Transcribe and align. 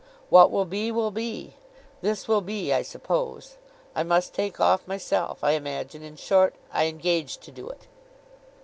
What 0.31 0.49
will 0.49 0.65
be, 0.65 0.91
will 0.91 1.11
be. 1.11 1.53
This 2.01 2.27
will 2.27 2.41
be, 2.41 2.73
I 2.73 2.81
suppose. 2.81 3.57
I 3.95 4.01
must 4.01 4.33
take 4.33 4.59
off 4.59 4.87
myself, 4.87 5.43
I 5.43 5.51
imagine—in 5.51 6.15
short, 6.15 6.55
I 6.73 6.85
engage 6.85 7.37
to 7.37 7.51
do 7.51 7.69
it. 7.69 7.85